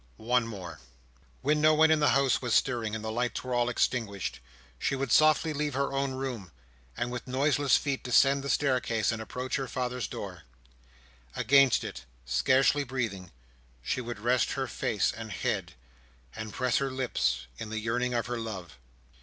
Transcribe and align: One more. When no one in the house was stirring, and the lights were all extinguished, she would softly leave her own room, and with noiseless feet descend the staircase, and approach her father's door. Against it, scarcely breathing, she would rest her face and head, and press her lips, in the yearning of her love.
One 0.17 0.47
more. 0.47 0.79
When 1.43 1.61
no 1.61 1.75
one 1.75 1.91
in 1.91 1.99
the 1.99 2.09
house 2.17 2.41
was 2.41 2.55
stirring, 2.55 2.95
and 2.95 3.05
the 3.05 3.11
lights 3.11 3.43
were 3.43 3.53
all 3.53 3.69
extinguished, 3.69 4.39
she 4.79 4.95
would 4.95 5.11
softly 5.11 5.53
leave 5.53 5.75
her 5.75 5.93
own 5.93 6.13
room, 6.13 6.51
and 6.97 7.11
with 7.11 7.27
noiseless 7.27 7.77
feet 7.77 8.03
descend 8.03 8.43
the 8.43 8.49
staircase, 8.49 9.11
and 9.11 9.21
approach 9.21 9.57
her 9.57 9.67
father's 9.67 10.07
door. 10.07 10.41
Against 11.35 11.83
it, 11.83 12.05
scarcely 12.25 12.83
breathing, 12.83 13.29
she 13.83 14.01
would 14.01 14.17
rest 14.19 14.53
her 14.53 14.65
face 14.65 15.13
and 15.15 15.31
head, 15.31 15.73
and 16.35 16.51
press 16.51 16.77
her 16.77 16.89
lips, 16.89 17.45
in 17.59 17.69
the 17.69 17.77
yearning 17.77 18.15
of 18.15 18.25
her 18.25 18.39
love. 18.39 18.79